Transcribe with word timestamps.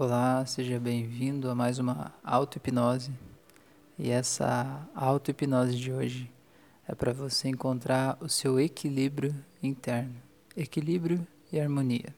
Olá, 0.00 0.46
seja 0.46 0.78
bem-vindo 0.78 1.50
a 1.50 1.56
mais 1.56 1.80
uma 1.80 2.14
auto-hipnose. 2.22 3.10
E 3.98 4.10
essa 4.10 4.88
auto-hipnose 4.94 5.76
de 5.76 5.92
hoje 5.92 6.30
é 6.86 6.94
para 6.94 7.12
você 7.12 7.48
encontrar 7.48 8.16
o 8.20 8.28
seu 8.28 8.60
equilíbrio 8.60 9.34
interno, 9.60 10.14
equilíbrio 10.56 11.26
e 11.50 11.58
harmonia. 11.58 12.14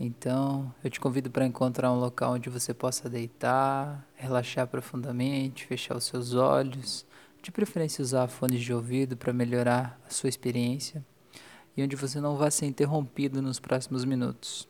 Então, 0.00 0.74
eu 0.82 0.88
te 0.88 0.98
convido 0.98 1.30
para 1.30 1.44
encontrar 1.44 1.92
um 1.92 2.00
local 2.00 2.32
onde 2.32 2.48
você 2.48 2.72
possa 2.72 3.10
deitar, 3.10 4.02
relaxar 4.14 4.66
profundamente, 4.66 5.66
fechar 5.66 5.94
os 5.94 6.04
seus 6.04 6.32
olhos, 6.32 7.04
de 7.42 7.52
preferência 7.52 8.00
usar 8.00 8.26
fones 8.26 8.62
de 8.62 8.72
ouvido 8.72 9.18
para 9.18 9.34
melhorar 9.34 10.00
a 10.08 10.10
sua 10.10 10.30
experiência 10.30 11.04
e 11.76 11.82
onde 11.82 11.94
você 11.94 12.22
não 12.22 12.36
vá 12.36 12.50
ser 12.50 12.64
interrompido 12.64 13.42
nos 13.42 13.60
próximos 13.60 14.06
minutos. 14.06 14.66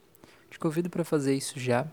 Te 0.55 0.59
convido 0.61 0.89
para 0.89 1.03
fazer 1.03 1.35
isso 1.35 1.59
já 1.59 1.85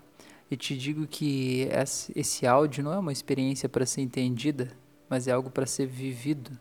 e 0.49 0.55
te 0.55 0.77
digo 0.77 1.07
que 1.07 1.67
esse 2.15 2.45
áudio 2.45 2.83
não 2.83 2.93
é 2.93 2.99
uma 2.99 3.11
experiência 3.11 3.67
para 3.67 3.87
ser 3.87 4.01
entendida, 4.01 4.71
mas 5.09 5.27
é 5.27 5.31
algo 5.31 5.49
para 5.49 5.65
ser 5.65 5.87
vivido, 5.87 6.51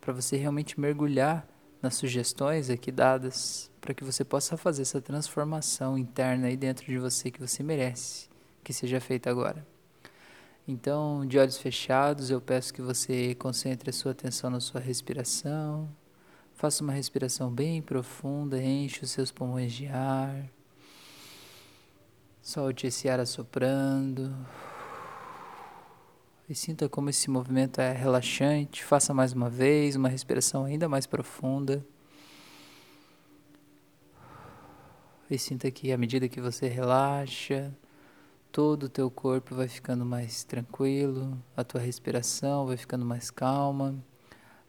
para 0.00 0.12
você 0.12 0.36
realmente 0.36 0.78
mergulhar 0.78 1.44
nas 1.82 1.96
sugestões 1.96 2.70
aqui 2.70 2.92
dadas, 2.92 3.72
para 3.80 3.92
que 3.92 4.04
você 4.04 4.24
possa 4.24 4.56
fazer 4.56 4.82
essa 4.82 5.00
transformação 5.00 5.98
interna 5.98 6.46
aí 6.46 6.56
dentro 6.56 6.86
de 6.86 6.96
você 6.96 7.28
que 7.28 7.40
você 7.40 7.60
merece 7.64 8.28
que 8.62 8.72
seja 8.72 9.00
feita 9.00 9.28
agora. 9.28 9.66
Então, 10.66 11.26
de 11.26 11.40
olhos 11.40 11.58
fechados, 11.58 12.30
eu 12.30 12.40
peço 12.40 12.72
que 12.72 12.80
você 12.80 13.34
concentre 13.34 13.90
a 13.90 13.92
sua 13.92 14.12
atenção 14.12 14.48
na 14.48 14.60
sua 14.60 14.80
respiração. 14.80 15.88
Faça 16.54 16.84
uma 16.84 16.92
respiração 16.92 17.50
bem 17.50 17.82
profunda, 17.82 18.62
enche 18.62 19.02
os 19.02 19.10
seus 19.10 19.32
pulmões 19.32 19.72
de 19.72 19.88
ar. 19.88 20.48
Solte 22.48 22.86
esse 22.86 23.10
ar 23.10 23.20
assoprando. 23.20 24.34
E 26.48 26.54
sinta 26.54 26.88
como 26.88 27.10
esse 27.10 27.28
movimento 27.28 27.78
é 27.78 27.92
relaxante. 27.92 28.82
Faça 28.82 29.12
mais 29.12 29.34
uma 29.34 29.50
vez 29.50 29.96
uma 29.96 30.08
respiração 30.08 30.64
ainda 30.64 30.88
mais 30.88 31.06
profunda. 31.06 31.84
E 35.30 35.38
sinta 35.38 35.70
que 35.70 35.92
à 35.92 35.98
medida 35.98 36.26
que 36.26 36.40
você 36.40 36.68
relaxa, 36.68 37.70
todo 38.50 38.84
o 38.84 38.88
teu 38.88 39.10
corpo 39.10 39.54
vai 39.54 39.68
ficando 39.68 40.06
mais 40.06 40.42
tranquilo, 40.42 41.38
a 41.54 41.62
tua 41.62 41.82
respiração 41.82 42.66
vai 42.66 42.78
ficando 42.78 43.04
mais 43.04 43.30
calma. 43.30 43.94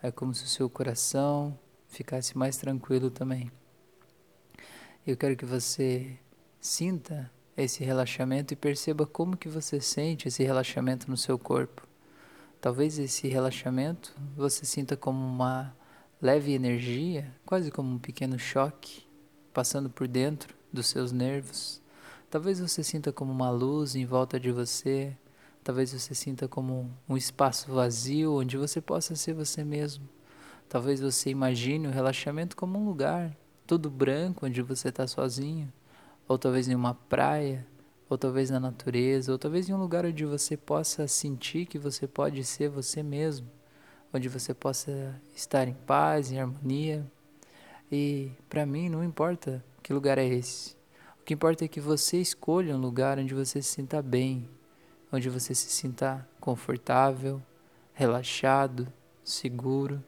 É 0.03 0.11
como 0.11 0.33
se 0.33 0.43
o 0.43 0.47
seu 0.49 0.69
coração 0.69 1.57
ficasse 1.87 2.37
mais 2.37 2.57
tranquilo 2.57 3.09
também. 3.09 3.49
Eu 5.07 5.15
quero 5.15 5.37
que 5.37 5.45
você 5.45 6.19
sinta 6.59 7.31
esse 7.63 7.83
relaxamento 7.83 8.53
e 8.53 8.57
perceba 8.57 9.05
como 9.05 9.37
que 9.37 9.49
você 9.49 9.79
sente 9.81 10.27
esse 10.27 10.43
relaxamento 10.43 11.09
no 11.09 11.17
seu 11.17 11.37
corpo. 11.37 11.87
Talvez 12.61 12.99
esse 12.99 13.27
relaxamento 13.27 14.13
você 14.35 14.65
sinta 14.65 14.95
como 14.97 15.19
uma 15.19 15.75
leve 16.21 16.53
energia, 16.53 17.33
quase 17.45 17.71
como 17.71 17.93
um 17.93 17.99
pequeno 17.99 18.37
choque 18.37 19.03
passando 19.53 19.89
por 19.89 20.07
dentro 20.07 20.55
dos 20.71 20.87
seus 20.87 21.11
nervos. 21.11 21.81
Talvez 22.29 22.59
você 22.59 22.83
sinta 22.83 23.11
como 23.11 23.31
uma 23.31 23.49
luz 23.49 23.95
em 23.95 24.05
volta 24.05 24.39
de 24.39 24.51
você. 24.51 25.15
Talvez 25.63 25.91
você 25.91 26.13
sinta 26.13 26.47
como 26.47 26.89
um 27.07 27.17
espaço 27.17 27.71
vazio 27.71 28.35
onde 28.35 28.57
você 28.57 28.79
possa 28.79 29.15
ser 29.15 29.33
você 29.33 29.63
mesmo. 29.63 30.07
Talvez 30.67 30.99
você 31.01 31.29
imagine 31.29 31.87
o 31.87 31.91
relaxamento 31.91 32.55
como 32.55 32.79
um 32.79 32.85
lugar 32.85 33.35
todo 33.65 33.89
branco 33.89 34.45
onde 34.45 34.61
você 34.61 34.89
está 34.89 35.07
sozinho 35.07 35.71
ou 36.29 36.37
talvez 36.37 36.67
em 36.67 36.75
uma 36.75 36.93
praia, 36.93 37.65
ou 38.07 38.15
talvez 38.15 38.51
na 38.51 38.59
natureza, 38.59 39.31
ou 39.31 39.39
talvez 39.39 39.67
em 39.67 39.73
um 39.73 39.77
lugar 39.77 40.05
onde 40.05 40.23
você 40.25 40.55
possa 40.55 41.07
sentir 41.07 41.65
que 41.65 41.79
você 41.79 42.07
pode 42.07 42.43
ser 42.43 42.69
você 42.69 43.01
mesmo, 43.01 43.49
onde 44.13 44.29
você 44.29 44.53
possa 44.53 45.19
estar 45.35 45.67
em 45.67 45.73
paz, 45.73 46.31
em 46.31 46.39
harmonia. 46.39 47.03
E 47.91 48.31
para 48.47 48.63
mim 48.63 48.89
não 48.89 49.03
importa 49.03 49.65
que 49.81 49.91
lugar 49.91 50.19
é 50.19 50.25
esse. 50.25 50.77
O 51.19 51.23
que 51.25 51.33
importa 51.33 51.65
é 51.65 51.67
que 51.67 51.81
você 51.81 52.17
escolha 52.17 52.75
um 52.75 52.79
lugar 52.79 53.17
onde 53.17 53.33
você 53.33 53.59
se 53.59 53.69
sinta 53.69 53.99
bem, 53.99 54.47
onde 55.11 55.29
você 55.29 55.55
se 55.55 55.71
sinta 55.71 56.27
confortável, 56.39 57.41
relaxado, 57.91 58.87
seguro, 59.23 60.03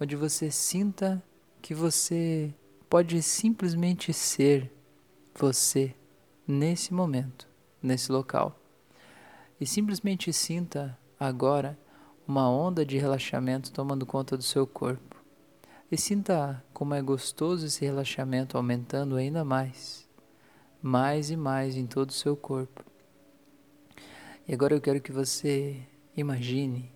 onde 0.00 0.16
você 0.16 0.50
sinta 0.50 1.22
que 1.60 1.74
você 1.74 2.54
pode 2.88 3.22
simplesmente 3.22 4.14
ser 4.14 4.72
você 5.38 5.94
nesse 6.46 6.92
momento, 6.92 7.46
nesse 7.80 8.10
local. 8.10 8.58
E 9.60 9.66
simplesmente 9.66 10.32
sinta 10.32 10.98
agora 11.18 11.78
uma 12.26 12.50
onda 12.50 12.84
de 12.84 12.98
relaxamento 12.98 13.72
tomando 13.72 14.04
conta 14.04 14.36
do 14.36 14.42
seu 14.42 14.66
corpo. 14.66 15.16
E 15.90 15.96
sinta 15.96 16.62
como 16.72 16.92
é 16.92 17.00
gostoso 17.00 17.66
esse 17.66 17.84
relaxamento 17.84 18.56
aumentando 18.56 19.16
ainda 19.16 19.44
mais, 19.44 20.08
mais 20.82 21.30
e 21.30 21.36
mais 21.36 21.76
em 21.76 21.86
todo 21.86 22.10
o 22.10 22.14
seu 22.14 22.36
corpo. 22.36 22.84
E 24.46 24.52
agora 24.52 24.74
eu 24.74 24.80
quero 24.80 25.00
que 25.00 25.12
você 25.12 25.80
imagine 26.16 26.92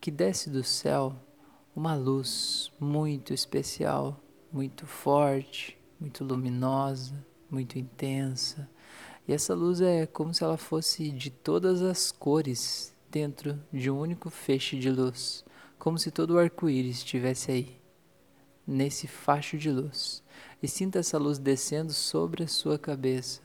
que 0.00 0.10
desce 0.10 0.50
do 0.50 0.64
céu 0.64 1.14
uma 1.74 1.94
luz 1.94 2.72
muito 2.80 3.32
especial, 3.32 4.20
muito 4.52 4.86
forte, 4.86 5.78
muito 6.00 6.24
luminosa 6.24 7.24
muito 7.50 7.78
intensa. 7.78 8.68
E 9.26 9.32
essa 9.32 9.54
luz 9.54 9.80
é 9.80 10.06
como 10.06 10.32
se 10.32 10.44
ela 10.44 10.56
fosse 10.56 11.10
de 11.10 11.30
todas 11.30 11.82
as 11.82 12.12
cores 12.12 12.94
dentro 13.10 13.60
de 13.72 13.90
um 13.90 13.98
único 13.98 14.30
feixe 14.30 14.78
de 14.78 14.90
luz, 14.90 15.44
como 15.78 15.98
se 15.98 16.10
todo 16.10 16.32
o 16.32 16.38
arco-íris 16.38 16.98
estivesse 16.98 17.50
aí, 17.50 17.80
nesse 18.66 19.06
facho 19.06 19.58
de 19.58 19.70
luz. 19.70 20.22
E 20.62 20.68
sinta 20.68 21.00
essa 21.00 21.18
luz 21.18 21.38
descendo 21.38 21.92
sobre 21.92 22.44
a 22.44 22.48
sua 22.48 22.78
cabeça. 22.78 23.40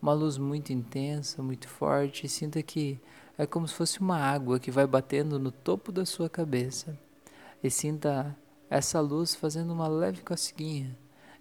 Uma 0.00 0.12
luz 0.12 0.38
muito 0.38 0.72
intensa, 0.72 1.42
muito 1.42 1.68
forte, 1.68 2.26
e 2.26 2.28
sinta 2.28 2.62
que 2.62 3.00
é 3.36 3.46
como 3.46 3.66
se 3.66 3.74
fosse 3.74 4.00
uma 4.00 4.18
água 4.18 4.60
que 4.60 4.70
vai 4.70 4.86
batendo 4.86 5.38
no 5.38 5.50
topo 5.50 5.90
da 5.90 6.06
sua 6.06 6.28
cabeça. 6.28 6.98
E 7.62 7.70
sinta 7.70 8.36
essa 8.70 9.00
luz 9.00 9.34
fazendo 9.34 9.72
uma 9.72 9.88
leve 9.88 10.22
coceguinha 10.22 10.96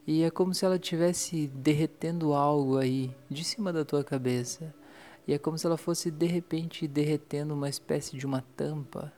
e 0.07 0.23
é 0.23 0.31
como 0.31 0.53
se 0.53 0.63
ela 0.63 0.78
estivesse 0.78 1.47
derretendo 1.47 2.34
algo 2.34 2.78
aí 2.78 3.13
de 3.29 3.44
cima 3.44 3.73
da 3.73 3.84
tua 3.84 4.06
cabeça. 4.06 4.73
E 5.28 5.34
é 5.34 5.38
como 5.38 5.57
se 5.57 5.66
ela 5.66 5.75
fosse 5.75 6.09
de 6.09 6.25
repente 6.25 6.88
derretendo 6.88 7.53
uma 7.53 7.68
espécie 7.68 8.18
de 8.18 8.25
uma 8.25 8.41
tampa. 8.56 9.12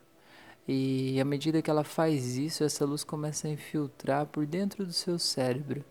E 0.68 1.22
à 1.22 1.26
medida 1.26 1.62
que 1.62 1.70
ela 1.70 1.84
faz 1.84 2.38
isso, 2.38 2.64
essa 2.64 2.86
luz 2.86 3.04
começa 3.04 3.48
a 3.48 3.52
infiltrar 3.52 4.26
por 4.26 4.48
dentro 4.48 4.84
do 4.84 4.92
seu 4.92 5.20
cérebro. 5.20 5.86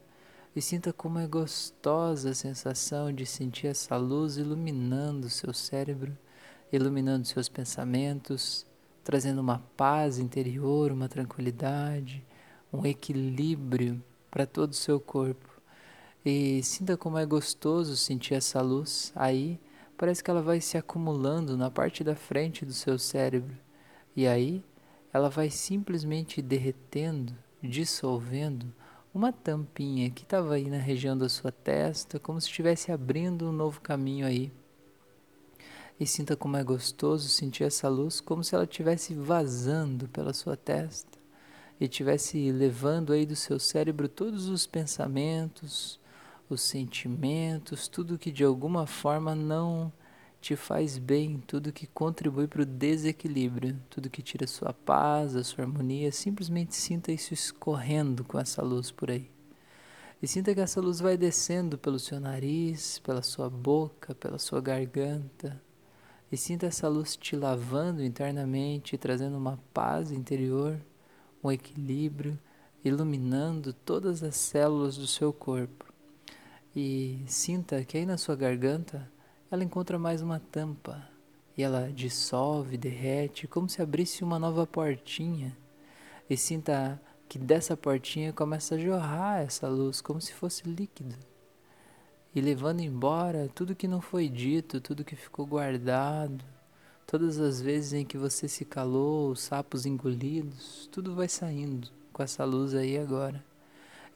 E 0.55 0.61
sinta 0.61 0.93
como 0.93 1.21
é 1.21 1.29
gostosa 1.29 2.31
a 2.31 2.35
sensação 2.35 3.13
de 3.13 3.25
sentir 3.25 3.69
essa 3.69 3.97
luz 3.97 4.37
iluminando 4.37 5.29
o 5.29 5.31
seu 5.31 5.55
cérebro, 5.55 6.19
iluminando 6.73 7.25
seus 7.25 7.49
pensamentos, 7.49 8.67
trazendo 9.05 9.41
uma 9.41 9.61
paz 9.77 10.19
interior, 10.19 10.91
uma 10.91 11.09
tranquilidade, 11.09 12.27
um 12.73 12.85
equilíbrio 12.85 14.03
para 14.31 14.47
todo 14.47 14.72
o 14.72 14.77
seu 14.77 15.00
corpo. 15.00 15.49
E 16.25 16.62
sinta 16.62 16.97
como 16.97 17.19
é 17.19 17.25
gostoso 17.25 17.97
sentir 17.97 18.34
essa 18.34 18.61
luz 18.61 19.12
aí. 19.15 19.59
Parece 19.97 20.22
que 20.22 20.31
ela 20.31 20.43
vai 20.43 20.61
se 20.61 20.77
acumulando 20.77 21.56
na 21.56 21.71
parte 21.71 22.05
da 22.05 22.15
frente 22.15 22.65
do 22.65 22.72
seu 22.72 22.99
cérebro. 22.99 23.56
E 24.15 24.27
aí 24.27 24.65
ela 25.12 25.28
vai 25.28 25.50
simplesmente 25.50 26.43
derretendo, 26.43 27.34
dissolvendo 27.62 28.72
uma 29.15 29.33
tampinha 29.33 30.11
que 30.11 30.22
estava 30.22 30.55
aí 30.55 30.69
na 30.69 30.77
região 30.77 31.17
da 31.17 31.28
sua 31.28 31.50
testa, 31.50 32.19
como 32.19 32.41
se 32.41 32.47
estivesse 32.47 32.93
abrindo 32.93 33.49
um 33.49 33.53
novo 33.53 33.81
caminho 33.81 34.26
aí. 34.26 34.53
E 35.99 36.06
sinta 36.06 36.37
como 36.37 36.56
é 36.56 36.62
gostoso 36.62 37.29
sentir 37.29 37.64
essa 37.64 37.88
luz, 37.88 38.20
como 38.20 38.44
se 38.44 38.55
ela 38.55 38.64
estivesse 38.64 39.14
vazando 39.14 40.08
pela 40.08 40.32
sua 40.32 40.56
testa 40.56 41.18
e 41.81 41.85
estivesse 41.85 42.51
levando 42.51 43.13
aí 43.13 43.25
do 43.25 43.37
seu 43.37 43.59
cérebro 43.59 44.09
todos 44.09 44.49
os 44.49 44.67
pensamentos, 44.67 46.01
os 46.49 46.61
sentimentos, 46.61 47.89
tudo 47.89 48.19
que 48.19 48.33
de 48.33 48.43
alguma 48.43 48.87
forma 48.87 49.35
não 49.35 49.93
te 50.41 50.55
faz 50.57 50.99
bem, 50.99 51.43
tudo 51.47 51.73
que 51.73 51.87
contribui 51.87 52.47
para 52.47 52.63
o 52.63 52.67
desequilíbrio, 52.67 53.77
tudo 53.91 54.11
que 54.11 54.23
tira 54.23 54.47
sua 54.47 54.73
paz, 54.73 55.35
a 55.35 55.43
sua 55.43 55.65
harmonia, 55.65 56.13
simplesmente 56.13 56.75
sinta 56.75 57.13
isso 57.13 57.35
escorrendo 57.35 58.25
com 58.25 58.39
essa 58.39 58.63
luz 58.63 58.91
por 58.91 59.11
aí. 59.11 59.31
E 60.23 60.27
sinta 60.27 60.55
que 60.55 60.61
essa 60.61 60.81
luz 60.81 61.01
vai 61.01 61.17
descendo 61.17 61.79
pelo 61.79 61.99
seu 61.99 62.19
nariz, 62.19 62.99
pela 63.01 63.23
sua 63.23 63.49
boca, 63.49 64.15
pela 64.15 64.39
sua 64.39 64.61
garganta. 64.61 65.61
E 66.31 66.37
sinta 66.37 66.67
essa 66.67 66.89
luz 66.89 67.17
te 67.17 67.37
lavando 67.37 68.03
internamente, 68.03 68.99
trazendo 68.99 69.39
uma 69.39 69.59
paz 69.73 70.11
interior 70.11 70.81
um 71.43 71.50
equilíbrio, 71.50 72.38
iluminando 72.85 73.73
todas 73.73 74.23
as 74.23 74.37
células 74.37 74.96
do 74.96 75.06
seu 75.06 75.32
corpo. 75.32 75.93
E 76.75 77.23
sinta 77.26 77.85
que 77.85 77.99
aí 77.99 78.06
na 78.06 78.17
sua 78.17 78.37
garganta 78.37 79.11
ela 79.50 79.64
encontra 79.64 79.99
mais 79.99 80.23
uma 80.23 80.38
tampa 80.38 81.08
e 81.56 81.62
ela 81.62 81.90
dissolve, 81.93 82.76
derrete, 82.76 83.49
como 83.49 83.69
se 83.69 83.82
abrisse 83.82 84.23
uma 84.23 84.38
nova 84.38 84.67
portinha. 84.67 85.56
E 86.31 86.37
sinta 86.37 87.00
que 87.29 87.38
dessa 87.38 87.76
portinha 87.76 88.32
começa 88.32 88.75
a 88.76 88.79
jorrar 88.79 89.41
essa 89.41 89.69
luz, 89.69 90.00
como 90.00 90.20
se 90.20 90.32
fosse 90.32 90.69
líquido. 90.69 91.17
E 92.34 92.41
levando 92.41 92.81
embora 92.81 93.50
tudo 93.55 93.75
que 93.75 93.88
não 93.88 94.00
foi 94.00 94.29
dito, 94.29 94.81
tudo 94.81 95.05
que 95.05 95.17
ficou 95.17 95.44
guardado, 95.46 96.44
todas 97.08 97.40
as 97.40 97.58
vezes 97.58 97.94
em 97.94 98.05
que 98.05 98.19
você 98.19 98.46
se 98.46 98.66
calou, 98.66 99.31
os 99.31 99.40
sapos 99.40 99.87
engolidos, 99.87 100.88
tudo 100.93 101.14
vai 101.14 101.26
saindo 101.26 101.88
com 102.12 102.22
essa 102.22 102.44
luz 102.44 102.75
aí 102.75 102.99
agora. 102.99 103.43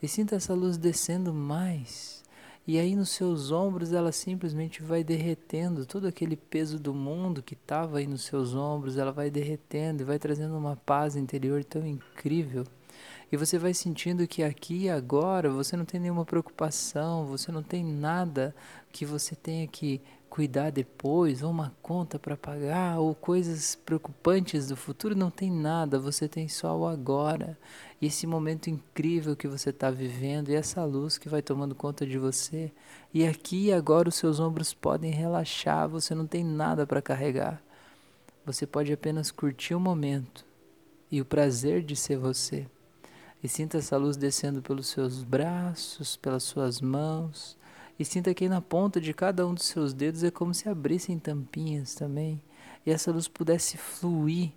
E 0.01 0.07
sinta 0.07 0.35
essa 0.35 0.53
luz 0.53 0.77
descendo 0.77 1.33
mais 1.33 2.23
e 2.65 2.79
aí 2.79 2.95
nos 2.95 3.09
seus 3.09 3.51
ombros 3.51 3.91
ela 3.91 4.13
simplesmente 4.13 4.81
vai 4.81 5.03
derretendo 5.03 5.85
todo 5.85 6.07
aquele 6.07 6.37
peso 6.37 6.79
do 6.79 6.93
mundo 6.93 7.43
que 7.43 7.55
estava 7.55 7.97
aí 7.97 8.07
nos 8.07 8.23
seus 8.23 8.55
ombros, 8.55 8.97
ela 8.97 9.11
vai 9.11 9.29
derretendo 9.29 10.01
e 10.01 10.05
vai 10.05 10.17
trazendo 10.17 10.57
uma 10.57 10.77
paz 10.77 11.17
interior 11.17 11.61
tão 11.65 11.85
incrível. 11.85 12.63
E 13.29 13.35
você 13.35 13.57
vai 13.57 13.73
sentindo 13.73 14.25
que 14.25 14.43
aqui 14.43 14.83
e 14.83 14.89
agora 14.89 15.49
você 15.49 15.75
não 15.75 15.83
tem 15.83 15.99
nenhuma 15.99 16.23
preocupação, 16.23 17.25
você 17.25 17.51
não 17.51 17.61
tem 17.61 17.83
nada 17.83 18.55
que 18.93 19.05
você 19.05 19.35
tenha 19.35 19.67
que 19.67 19.99
cuidar 20.33 20.71
depois, 20.71 21.43
ou 21.43 21.51
uma 21.51 21.75
conta 21.79 22.17
para 22.17 22.35
pagar, 22.35 22.97
ou 22.97 23.13
coisas 23.13 23.75
preocupantes 23.75 24.67
do 24.67 24.75
futuro, 24.75 25.15
não 25.15 25.29
tem 25.29 25.51
nada, 25.51 25.99
você 25.99 26.27
tem 26.27 26.47
só 26.47 26.75
o 26.75 26.87
agora. 26.87 27.55
E 28.01 28.07
esse 28.07 28.25
momento 28.25 28.67
incrível 28.67 29.35
que 29.35 29.47
você 29.47 29.69
está 29.69 29.91
vivendo, 29.91 30.49
e 30.49 30.55
essa 30.55 30.83
luz 30.83 31.19
que 31.19 31.29
vai 31.29 31.43
tomando 31.43 31.75
conta 31.75 32.03
de 32.03 32.17
você. 32.17 32.71
E 33.13 33.27
aqui 33.27 33.67
e 33.67 33.73
agora 33.73 34.09
os 34.09 34.15
seus 34.15 34.39
ombros 34.39 34.73
podem 34.73 35.11
relaxar, 35.11 35.87
você 35.87 36.15
não 36.15 36.25
tem 36.25 36.43
nada 36.43 36.87
para 36.87 36.99
carregar. 36.99 37.61
Você 38.43 38.65
pode 38.65 38.91
apenas 38.91 39.29
curtir 39.29 39.75
o 39.75 39.79
momento 39.79 40.43
e 41.11 41.21
o 41.21 41.25
prazer 41.25 41.83
de 41.83 41.95
ser 41.95 42.17
você. 42.17 42.65
E 43.43 43.47
sinta 43.47 43.77
essa 43.77 43.97
luz 43.97 44.17
descendo 44.17 44.63
pelos 44.63 44.87
seus 44.87 45.21
braços, 45.21 46.17
pelas 46.17 46.41
suas 46.41 46.81
mãos 46.81 47.55
e 48.03 48.05
sinta 48.05 48.33
que 48.33 48.49
na 48.49 48.59
ponta 48.59 48.99
de 48.99 49.13
cada 49.13 49.47
um 49.47 49.53
dos 49.53 49.63
seus 49.63 49.93
dedos 49.93 50.25
é 50.25 50.29
como 50.29 50.53
se 50.53 50.67
abrissem 50.67 51.17
tampinhas 51.17 51.95
também. 51.95 52.43
E 52.85 52.91
essa 52.91 53.13
luz 53.13 53.29
pudesse 53.29 53.77
fluir 53.77 54.51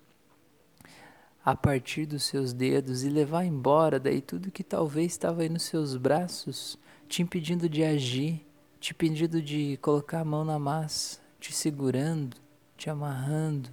a 1.45 1.55
partir 1.55 2.07
dos 2.07 2.25
seus 2.25 2.53
dedos 2.53 3.05
e 3.05 3.09
levar 3.09 3.45
embora 3.45 4.01
daí 4.01 4.21
tudo 4.21 4.51
que 4.51 4.65
talvez 4.65 5.13
estava 5.13 5.43
aí 5.43 5.49
nos 5.49 5.63
seus 5.63 5.97
braços, 5.97 6.77
te 7.09 7.23
impedindo 7.23 7.69
de 7.69 7.85
agir, 7.85 8.45
te 8.81 8.91
impedindo 8.91 9.41
de 9.41 9.79
colocar 9.81 10.23
a 10.23 10.25
mão 10.25 10.45
na 10.45 10.59
massa, 10.59 11.21
te 11.39 11.53
segurando, 11.53 12.37
te 12.77 12.91
amarrando, 12.91 13.71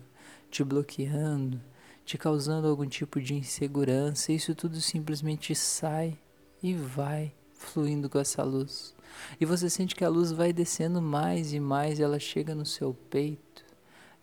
te 0.51 0.63
bloqueando, 0.63 1.59
te 2.05 2.15
causando 2.15 2.67
algum 2.67 2.85
tipo 2.85 3.19
de 3.19 3.33
insegurança. 3.33 4.31
Isso 4.31 4.53
tudo 4.53 4.79
simplesmente 4.79 5.55
sai 5.55 6.15
e 6.61 6.75
vai 6.75 7.33
fluindo 7.55 8.07
com 8.07 8.19
essa 8.19 8.43
luz. 8.43 8.93
E 9.39 9.45
você 9.45 9.69
sente 9.69 9.95
que 9.95 10.03
a 10.03 10.09
luz 10.09 10.31
vai 10.31 10.53
descendo 10.53 11.01
mais 11.01 11.53
e 11.53 11.59
mais, 11.59 11.99
e 11.99 12.03
ela 12.03 12.19
chega 12.19 12.53
no 12.55 12.65
seu 12.65 12.93
peito. 13.09 13.63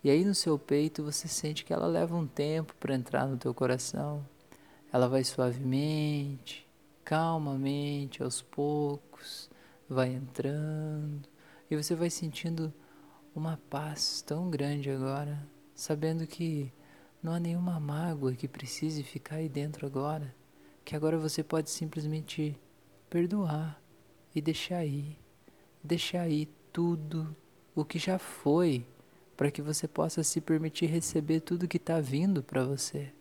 E 0.03 0.09
aí 0.09 0.25
no 0.25 0.33
seu 0.33 0.57
peito 0.57 1.03
você 1.03 1.27
sente 1.27 1.63
que 1.63 1.73
ela 1.73 1.87
leva 1.87 2.15
um 2.15 2.25
tempo 2.25 2.75
para 2.79 2.95
entrar 2.95 3.27
no 3.27 3.37
teu 3.37 3.53
coração. 3.53 4.25
Ela 4.91 5.07
vai 5.07 5.23
suavemente, 5.23 6.67
calmamente, 7.03 8.23
aos 8.23 8.41
poucos, 8.41 9.49
vai 9.87 10.13
entrando, 10.13 11.27
e 11.69 11.75
você 11.75 11.95
vai 11.95 12.09
sentindo 12.09 12.73
uma 13.35 13.59
paz 13.69 14.21
tão 14.21 14.49
grande 14.49 14.89
agora, 14.89 15.45
sabendo 15.75 16.25
que 16.25 16.71
não 17.21 17.33
há 17.33 17.39
nenhuma 17.39 17.79
mágoa 17.79 18.33
que 18.33 18.47
precise 18.47 19.03
ficar 19.03 19.35
aí 19.35 19.47
dentro 19.47 19.85
agora, 19.85 20.33
que 20.83 20.95
agora 20.95 21.17
você 21.17 21.43
pode 21.43 21.69
simplesmente 21.69 22.59
perdoar 23.09 23.81
e 24.35 24.41
deixar 24.41 24.85
ir, 24.85 25.17
deixar 25.83 26.29
ir 26.29 26.47
tudo 26.71 27.35
o 27.75 27.83
que 27.83 27.99
já 27.99 28.17
foi, 28.17 28.85
para 29.35 29.51
que 29.51 29.61
você 29.61 29.87
possa 29.87 30.23
se 30.23 30.39
permitir 30.39 30.85
receber 30.85 31.39
tudo 31.39 31.67
que 31.67 31.77
está 31.77 31.99
vindo 31.99 32.43
para 32.43 32.63
você. 32.63 33.11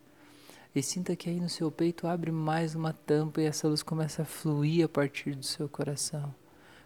E 0.75 0.83
sinta 0.83 1.17
que 1.17 1.29
aí 1.29 1.41
no 1.41 1.49
seu 1.49 1.71
peito 1.71 2.07
abre 2.07 2.31
mais 2.31 2.75
uma 2.75 2.93
tampa 2.93 3.41
e 3.41 3.47
essa 3.47 3.67
luz 3.67 3.83
começa 3.83 4.23
a 4.23 4.25
fluir 4.25 4.85
a 4.85 4.89
partir 4.89 5.35
do 5.35 5.45
seu 5.45 5.69
coração, 5.69 6.35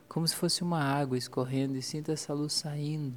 como 0.08 0.26
se 0.26 0.34
fosse 0.34 0.62
uma 0.62 0.80
água 0.80 1.18
escorrendo, 1.18 1.76
e 1.76 1.82
sinta 1.82 2.12
essa 2.12 2.32
luz 2.32 2.52
saindo 2.52 3.16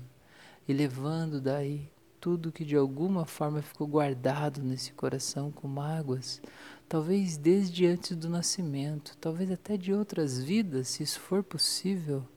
e 0.67 0.73
levando 0.73 1.39
daí 1.39 1.89
tudo 2.27 2.51
que 2.51 2.65
de 2.65 2.75
alguma 2.75 3.25
forma 3.25 3.61
ficou 3.61 3.87
guardado 3.87 4.61
nesse 4.61 4.91
coração 4.91 5.49
com 5.49 5.65
mágoas, 5.65 6.41
talvez 6.89 7.37
desde 7.37 7.85
antes 7.85 8.17
do 8.17 8.27
nascimento, 8.27 9.15
talvez 9.15 9.49
até 9.49 9.77
de 9.77 9.93
outras 9.93 10.43
vidas, 10.43 10.89
se 10.89 11.03
isso 11.03 11.21
for 11.21 11.41
possível. 11.41 12.27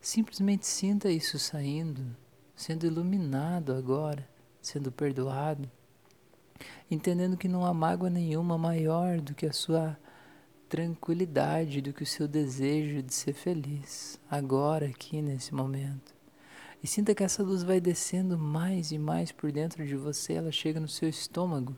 Simplesmente 0.00 0.68
sinta 0.68 1.10
isso 1.10 1.36
saindo, 1.36 2.16
sendo 2.54 2.86
iluminado 2.86 3.72
agora, 3.72 4.24
sendo 4.62 4.92
perdoado, 4.92 5.68
entendendo 6.88 7.36
que 7.36 7.48
não 7.48 7.66
há 7.66 7.74
mágoa 7.74 8.08
nenhuma 8.08 8.56
maior 8.56 9.20
do 9.20 9.34
que 9.34 9.46
a 9.46 9.52
sua 9.52 9.98
tranquilidade, 10.68 11.80
do 11.80 11.92
que 11.92 12.04
o 12.04 12.06
seu 12.06 12.28
desejo 12.28 13.02
de 13.02 13.12
ser 13.12 13.32
feliz, 13.32 14.16
agora, 14.30 14.86
aqui 14.86 15.20
nesse 15.20 15.52
momento. 15.52 16.14
E 16.84 16.86
sinta 16.86 17.14
que 17.14 17.24
essa 17.24 17.42
luz 17.42 17.62
vai 17.62 17.80
descendo 17.80 18.36
mais 18.36 18.92
e 18.92 18.98
mais 18.98 19.32
por 19.32 19.50
dentro 19.50 19.86
de 19.86 19.96
você, 19.96 20.34
ela 20.34 20.52
chega 20.52 20.78
no 20.78 20.86
seu 20.86 21.08
estômago. 21.08 21.74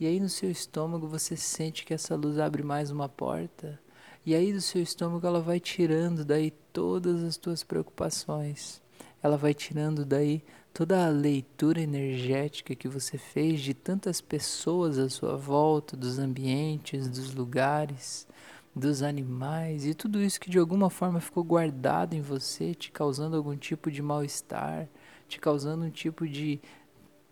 E 0.00 0.08
aí 0.08 0.18
no 0.18 0.28
seu 0.28 0.50
estômago 0.50 1.06
você 1.06 1.36
sente 1.36 1.84
que 1.84 1.94
essa 1.94 2.16
luz 2.16 2.40
abre 2.40 2.60
mais 2.60 2.90
uma 2.90 3.08
porta. 3.08 3.78
E 4.26 4.34
aí 4.34 4.52
do 4.52 4.60
seu 4.60 4.82
estômago 4.82 5.24
ela 5.24 5.40
vai 5.40 5.60
tirando 5.60 6.24
daí 6.24 6.50
todas 6.72 7.22
as 7.22 7.36
tuas 7.36 7.62
preocupações. 7.62 8.82
Ela 9.22 9.36
vai 9.36 9.54
tirando 9.54 10.04
daí 10.04 10.42
toda 10.72 11.06
a 11.06 11.10
leitura 11.10 11.80
energética 11.80 12.74
que 12.74 12.88
você 12.88 13.16
fez 13.16 13.60
de 13.60 13.72
tantas 13.72 14.20
pessoas 14.20 14.98
à 14.98 15.08
sua 15.08 15.36
volta, 15.36 15.96
dos 15.96 16.18
ambientes, 16.18 17.06
dos 17.06 17.32
lugares 17.32 18.26
dos 18.74 19.02
animais 19.02 19.86
e 19.86 19.94
tudo 19.94 20.20
isso 20.20 20.40
que 20.40 20.50
de 20.50 20.58
alguma 20.58 20.90
forma 20.90 21.20
ficou 21.20 21.44
guardado 21.44 22.14
em 22.14 22.20
você, 22.20 22.74
te 22.74 22.90
causando 22.90 23.36
algum 23.36 23.56
tipo 23.56 23.90
de 23.90 24.02
mal-estar, 24.02 24.88
te 25.28 25.38
causando 25.38 25.84
um 25.84 25.90
tipo 25.90 26.26
de 26.26 26.60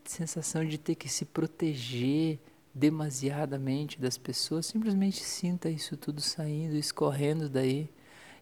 sensação 0.04 0.64
de 0.64 0.78
ter 0.78 0.94
que 0.94 1.08
se 1.08 1.24
proteger 1.24 2.38
demasiadamente 2.74 4.00
das 4.00 4.16
pessoas, 4.16 4.66
simplesmente 4.66 5.22
sinta 5.22 5.68
isso 5.68 5.96
tudo 5.96 6.20
saindo, 6.20 6.76
escorrendo 6.76 7.48
daí, 7.48 7.90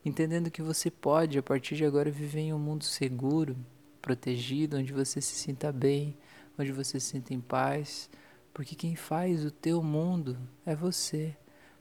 entendendo 0.04 0.50
que 0.50 0.62
você 0.62 0.90
pode 0.90 1.38
a 1.38 1.42
partir 1.42 1.76
de 1.76 1.85
agora 1.85 2.11
viver 2.11 2.40
em 2.40 2.52
um 2.52 2.59
mundo 2.59 2.85
seguro, 2.85 3.57
protegido, 4.00 4.76
onde 4.76 4.92
você 4.92 5.21
se 5.21 5.35
sinta 5.35 5.73
bem, 5.73 6.16
onde 6.59 6.73
você 6.73 7.00
se 7.00 7.07
sinta 7.07 7.35
em 7.35 7.40
paz, 7.40 8.09
porque 8.52 8.75
quem 8.75 8.95
faz 8.95 9.45
o 9.45 9.50
teu 9.50 9.83
mundo 9.83 10.38
é 10.64 10.75
você. 10.75 11.37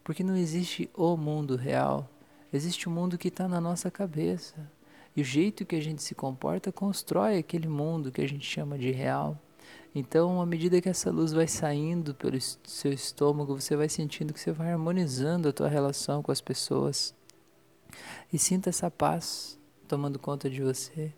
Porque 0.09 0.23
não 0.23 0.35
existe 0.35 0.89
o 0.97 1.15
mundo 1.15 1.55
real, 1.55 2.09
existe 2.51 2.87
o 2.87 2.91
mundo 2.91 3.15
que 3.15 3.27
está 3.27 3.47
na 3.47 3.61
nossa 3.61 3.91
cabeça. 3.91 4.55
E 5.15 5.21
o 5.21 5.23
jeito 5.23 5.67
que 5.67 5.75
a 5.75 5.79
gente 5.79 6.01
se 6.01 6.15
comporta 6.15 6.71
constrói 6.71 7.37
aquele 7.37 7.67
mundo 7.67 8.11
que 8.11 8.19
a 8.19 8.27
gente 8.27 8.43
chama 8.43 8.75
de 8.75 8.89
real. 8.89 9.37
Então, 9.93 10.41
à 10.41 10.47
medida 10.47 10.81
que 10.81 10.89
essa 10.89 11.11
luz 11.11 11.31
vai 11.31 11.45
saindo 11.47 12.15
pelo 12.15 12.41
seu 12.41 12.91
estômago, 12.91 13.61
você 13.61 13.75
vai 13.75 13.87
sentindo 13.87 14.33
que 14.33 14.39
você 14.39 14.51
vai 14.51 14.71
harmonizando 14.71 15.47
a 15.47 15.53
tua 15.53 15.67
relação 15.69 16.23
com 16.23 16.31
as 16.31 16.41
pessoas. 16.41 17.13
E 18.33 18.39
sinta 18.39 18.69
essa 18.69 18.89
paz 18.89 19.59
tomando 19.87 20.17
conta 20.17 20.49
de 20.49 20.63
você. 20.63 21.13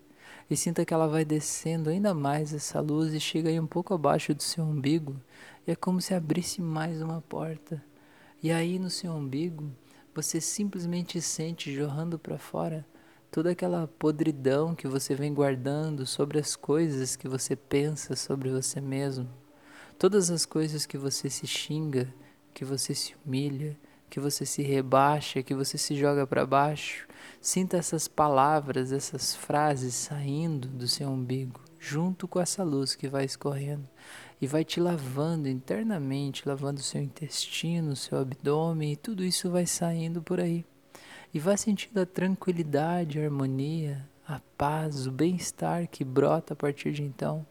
E 0.50 0.58
sinta 0.58 0.84
que 0.84 0.94
ela 0.94 1.08
vai 1.08 1.24
descendo 1.24 1.90
ainda 1.90 2.14
mais 2.14 2.54
essa 2.54 2.82
luz 2.82 3.14
e 3.14 3.22
chega 3.22 3.48
aí 3.48 3.58
um 3.58 3.68
pouco 3.68 3.94
abaixo 3.94 4.36
do 4.36 4.44
seu 4.44 4.66
umbigo. 4.66 5.16
E 5.66 5.72
é 5.72 5.78
como 5.78 6.02
se 6.02 6.14
abrisse 6.14 6.62
mais 6.62 7.02
uma 7.02 7.22
porta. 7.22 7.82
E 8.44 8.52
aí 8.52 8.80
no 8.80 8.90
seu 8.90 9.12
umbigo, 9.12 9.72
você 10.16 10.42
simplesmente 10.42 11.22
sente 11.22 11.72
jorrando 11.72 12.18
para 12.18 12.40
fora 12.40 12.84
toda 13.30 13.52
aquela 13.52 13.88
podridão 13.88 14.74
que 14.74 14.88
você 14.88 15.14
vem 15.14 15.32
guardando 15.32 16.08
sobre 16.08 16.40
as 16.40 16.56
coisas 16.56 17.16
que 17.16 17.28
você 17.28 17.56
pensa 17.56 18.16
sobre 18.16 18.50
você 18.50 18.82
mesmo. 18.82 19.30
Todas 20.00 20.32
as 20.32 20.44
coisas 20.44 20.88
que 20.88 20.98
você 20.98 21.30
se 21.30 21.46
xinga, 21.46 22.12
que 22.52 22.66
você 22.66 22.96
se 22.96 23.14
humilha, 23.24 23.78
que 24.10 24.20
você 24.20 24.44
se 24.44 24.64
rebaixa, 24.64 25.44
que 25.44 25.54
você 25.54 25.78
se 25.78 25.96
joga 25.96 26.26
para 26.26 26.44
baixo. 26.44 27.08
Sinta 27.40 27.78
essas 27.78 28.08
palavras, 28.08 28.92
essas 28.92 29.36
frases 29.36 29.94
saindo 29.94 30.68
do 30.68 30.88
seu 30.88 31.10
umbigo, 31.10 31.62
junto 31.78 32.28
com 32.28 32.40
essa 32.40 32.64
luz 32.64 32.96
que 32.96 33.08
vai 33.08 33.24
escorrendo 33.24 33.88
e 34.42 34.48
vai 34.48 34.66
te 34.66 34.80
lavando 34.80 35.48
internamente, 35.48 36.48
lavando 36.48 36.80
o 36.80 36.84
seu 36.84 37.00
intestino, 37.00 37.96
seu 37.96 38.18
abdômen, 38.18 38.94
e 38.94 38.96
tudo 38.96 39.24
isso 39.24 39.52
vai 39.52 39.68
saindo 39.68 40.20
por 40.20 40.40
aí. 40.40 40.66
E 41.32 41.40
vai 41.40 41.56
sentindo 41.58 42.00
a 42.02 42.06
tranquilidade, 42.06 43.20
a 43.20 43.24
harmonia, 43.24 44.10
a 44.28 44.42
paz, 44.58 45.06
o 45.06 45.12
bem-estar 45.12 45.88
que 45.88 46.04
brota 46.04 46.54
a 46.54 46.56
partir 46.56 46.92
de 46.92 47.04
então. 47.04 47.46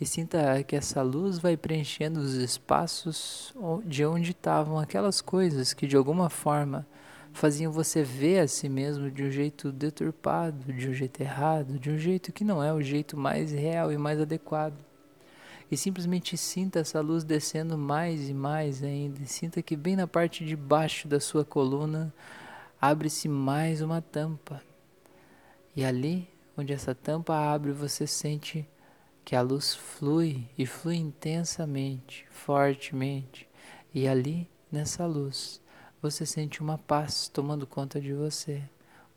E 0.00 0.06
sinta 0.06 0.62
que 0.62 0.74
essa 0.74 1.02
luz 1.02 1.38
vai 1.38 1.56
preenchendo 1.56 2.20
os 2.20 2.34
espaços 2.34 3.54
de 3.84 4.04
onde 4.04 4.30
estavam 4.30 4.78
aquelas 4.78 5.20
coisas 5.20 5.74
que 5.74 5.86
de 5.86 5.96
alguma 5.96 6.30
forma 6.30 6.86
faziam 7.32 7.70
você 7.70 8.02
ver 8.02 8.40
a 8.40 8.48
si 8.48 8.68
mesmo 8.68 9.10
de 9.10 9.22
um 9.22 9.30
jeito 9.30 9.70
deturpado, 9.70 10.72
de 10.72 10.88
um 10.88 10.94
jeito 10.94 11.20
errado, 11.20 11.78
de 11.78 11.90
um 11.90 11.98
jeito 11.98 12.32
que 12.32 12.44
não 12.44 12.62
é 12.62 12.72
o 12.72 12.80
jeito 12.80 13.16
mais 13.16 13.52
real 13.52 13.92
e 13.92 13.98
mais 13.98 14.20
adequado. 14.20 14.74
E 15.70 15.76
simplesmente 15.76 16.36
sinta 16.36 16.80
essa 16.80 17.00
luz 17.00 17.24
descendo 17.24 17.76
mais 17.76 18.28
e 18.28 18.34
mais 18.34 18.82
ainda. 18.82 19.22
E 19.22 19.26
sinta 19.26 19.62
que 19.62 19.76
bem 19.76 19.96
na 19.96 20.06
parte 20.06 20.44
de 20.44 20.54
baixo 20.54 21.08
da 21.08 21.18
sua 21.18 21.44
coluna 21.44 22.12
abre-se 22.80 23.28
mais 23.28 23.80
uma 23.80 24.02
tampa. 24.02 24.62
E 25.74 25.84
ali, 25.84 26.28
onde 26.56 26.72
essa 26.72 26.94
tampa 26.94 27.34
abre, 27.34 27.72
você 27.72 28.06
sente 28.06 28.68
que 29.24 29.34
a 29.34 29.40
luz 29.40 29.74
flui 29.74 30.46
e 30.56 30.66
flui 30.66 30.96
intensamente, 30.96 32.26
fortemente. 32.30 33.48
E 33.92 34.06
ali, 34.06 34.48
nessa 34.70 35.06
luz, 35.06 35.62
você 36.02 36.26
sente 36.26 36.60
uma 36.60 36.76
paz 36.76 37.28
tomando 37.28 37.66
conta 37.66 38.00
de 38.00 38.12
você. 38.12 38.62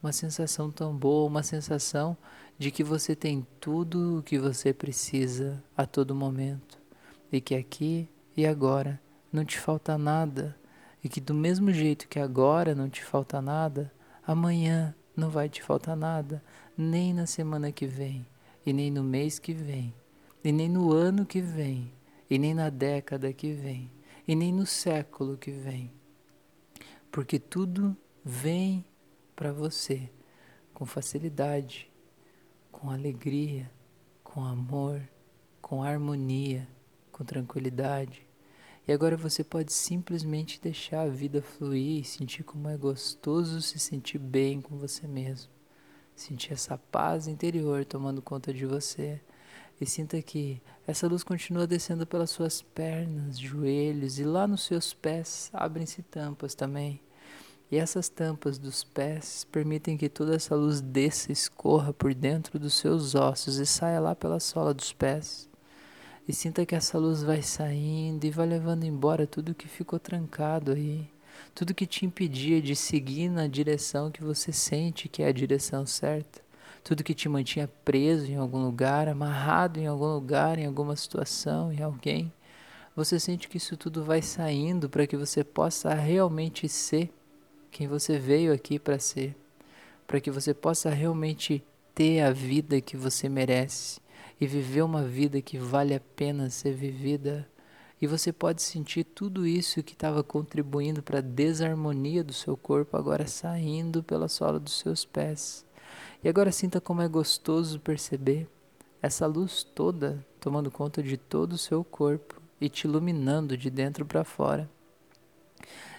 Uma 0.01 0.13
sensação 0.13 0.71
tão 0.71 0.95
boa, 0.95 1.27
uma 1.27 1.43
sensação 1.43 2.15
de 2.57 2.71
que 2.71 2.83
você 2.83 3.15
tem 3.15 3.45
tudo 3.59 4.19
o 4.19 4.23
que 4.23 4.39
você 4.39 4.73
precisa 4.73 5.63
a 5.75 5.85
todo 5.85 6.15
momento. 6.15 6.79
E 7.31 7.39
que 7.39 7.55
aqui 7.55 8.09
e 8.35 8.45
agora 8.45 8.99
não 9.31 9.45
te 9.45 9.59
falta 9.59 9.97
nada. 9.97 10.57
E 11.03 11.09
que 11.09 11.21
do 11.21 11.33
mesmo 11.33 11.71
jeito 11.71 12.07
que 12.07 12.19
agora 12.19 12.73
não 12.73 12.89
te 12.89 13.03
falta 13.03 13.41
nada, 13.41 13.91
amanhã 14.25 14.95
não 15.15 15.29
vai 15.29 15.49
te 15.49 15.61
faltar 15.61 15.95
nada, 15.95 16.43
nem 16.77 17.13
na 17.13 17.25
semana 17.25 17.71
que 17.71 17.87
vem, 17.87 18.25
e 18.65 18.71
nem 18.71 18.91
no 18.91 19.03
mês 19.03 19.39
que 19.39 19.53
vem, 19.53 19.93
e 20.43 20.51
nem 20.51 20.69
no 20.69 20.91
ano 20.91 21.25
que 21.25 21.41
vem, 21.41 21.91
e 22.29 22.37
nem 22.37 22.53
na 22.53 22.69
década 22.69 23.33
que 23.33 23.51
vem, 23.51 23.89
e 24.27 24.35
nem 24.35 24.53
no 24.53 24.65
século 24.65 25.37
que 25.37 25.49
vem 25.49 25.91
porque 27.17 27.39
tudo 27.39 27.95
vem 28.23 28.85
para 29.35 29.51
você 29.51 30.07
com 30.71 30.85
facilidade, 30.85 31.89
com 32.77 32.91
alegria, 32.91 33.71
com 34.23 34.45
amor, 34.45 35.01
com 35.59 35.81
harmonia, 35.81 36.67
com 37.11 37.25
tranquilidade. 37.25 38.21
E 38.87 38.91
agora 38.91 39.17
você 39.17 39.43
pode 39.43 39.73
simplesmente 39.73 40.61
deixar 40.61 41.01
a 41.01 41.09
vida 41.09 41.41
fluir 41.41 42.01
e 42.01 42.05
sentir 42.05 42.43
como 42.43 42.69
é 42.69 42.77
gostoso 42.77 43.61
se 43.63 43.79
sentir 43.79 44.19
bem 44.19 44.61
com 44.61 44.77
você 44.77 45.07
mesmo. 45.07 45.51
Sentir 46.15 46.53
essa 46.53 46.77
paz 46.77 47.27
interior 47.27 47.83
tomando 47.83 48.21
conta 48.21 48.53
de 48.53 48.65
você. 48.65 49.19
E 49.81 49.85
sinta 49.85 50.21
que 50.21 50.61
essa 50.85 51.07
luz 51.07 51.23
continua 51.23 51.65
descendo 51.65 52.05
pelas 52.05 52.29
suas 52.29 52.61
pernas, 52.61 53.39
joelhos 53.39 54.19
e 54.19 54.23
lá 54.23 54.47
nos 54.47 54.63
seus 54.63 54.93
pés 54.93 55.49
abrem-se 55.51 56.03
tampas 56.03 56.53
também. 56.53 57.01
E 57.69 57.75
essas 57.75 58.07
tampas 58.07 58.57
dos 58.57 58.85
pés 58.85 59.45
permitem 59.51 59.97
que 59.97 60.07
toda 60.07 60.35
essa 60.35 60.55
luz 60.55 60.79
desça 60.79 61.33
escorra 61.33 61.91
por 61.91 62.13
dentro 62.13 62.57
dos 62.57 62.75
seus 62.75 63.13
ossos 63.13 63.57
e 63.57 63.65
saia 63.65 63.99
lá 63.99 64.15
pela 64.15 64.39
sola 64.39 64.73
dos 64.73 64.93
pés. 64.93 65.49
E 66.25 66.33
sinta 66.33 66.65
que 66.65 66.75
essa 66.75 66.97
luz 66.97 67.23
vai 67.23 67.41
saindo 67.41 68.23
e 68.23 68.31
vai 68.31 68.47
levando 68.47 68.85
embora 68.85 69.27
tudo 69.27 69.53
que 69.53 69.67
ficou 69.67 69.99
trancado 69.99 70.71
aí, 70.71 71.09
tudo 71.53 71.73
que 71.73 71.85
te 71.85 72.05
impedia 72.05 72.61
de 72.61 72.73
seguir 72.73 73.29
na 73.29 73.47
direção 73.47 74.11
que 74.11 74.23
você 74.23 74.53
sente 74.53 75.09
que 75.09 75.21
é 75.21 75.27
a 75.27 75.33
direção 75.33 75.85
certa, 75.85 76.41
tudo 76.85 77.03
que 77.03 77.13
te 77.13 77.27
mantinha 77.27 77.69
preso 77.83 78.31
em 78.31 78.37
algum 78.37 78.63
lugar, 78.63 79.09
amarrado 79.09 79.77
em 79.77 79.87
algum 79.87 80.13
lugar, 80.13 80.57
em 80.57 80.65
alguma 80.65 80.95
situação, 80.95 81.71
em 81.71 81.81
alguém. 81.81 82.31
Você 82.95 83.19
sente 83.19 83.49
que 83.49 83.57
isso 83.57 83.75
tudo 83.75 84.05
vai 84.05 84.21
saindo 84.21 84.89
para 84.89 85.05
que 85.05 85.17
você 85.17 85.43
possa 85.43 85.93
realmente 85.93 86.67
ser 86.69 87.11
quem 87.71 87.87
você 87.87 88.17
veio 88.17 88.53
aqui 88.53 88.79
para 88.79 88.99
ser, 88.99 89.35
para 90.05 90.19
que 90.19 90.31
você 90.31 90.53
possa 90.53 90.89
realmente 90.89 91.63
ter 91.93 92.21
a 92.21 92.31
vida 92.31 92.79
que 92.81 92.95
você 92.95 93.27
merece 93.27 93.99
e 94.39 94.45
viver 94.45 94.83
uma 94.83 95.03
vida 95.03 95.41
que 95.41 95.57
vale 95.57 95.93
a 95.93 95.99
pena 95.99 96.49
ser 96.49 96.73
vivida. 96.73 97.47
E 97.99 98.05
você 98.05 98.31
pode 98.31 98.61
sentir 98.61 99.03
tudo 99.03 99.47
isso 99.47 99.81
que 99.81 99.93
estava 99.93 100.23
contribuindo 100.23 101.01
para 101.01 101.17
a 101.17 101.21
desarmonia 101.21 102.23
do 102.23 102.33
seu 102.33 102.55
corpo 102.55 102.95
agora 102.95 103.25
saindo 103.25 104.03
pela 104.03 104.27
sola 104.27 104.59
dos 104.59 104.77
seus 104.77 105.03
pés. 105.03 105.65
E 106.23 106.29
agora 106.29 106.51
sinta 106.51 106.79
como 106.79 107.01
é 107.01 107.07
gostoso 107.07 107.79
perceber 107.79 108.47
essa 109.01 109.25
luz 109.25 109.63
toda 109.63 110.25
tomando 110.39 110.71
conta 110.71 111.01
de 111.01 111.17
todo 111.17 111.53
o 111.53 111.57
seu 111.57 111.83
corpo 111.83 112.41
e 112.59 112.69
te 112.69 112.87
iluminando 112.87 113.57
de 113.57 113.69
dentro 113.69 114.05
para 114.05 114.23
fora. 114.23 114.69